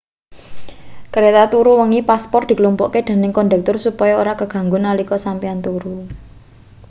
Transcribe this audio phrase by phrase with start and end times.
[1.13, 5.95] kreta turu wengi paspor diklumpukke dening kondektur supaya ora kaganggu nalika sampeyan turu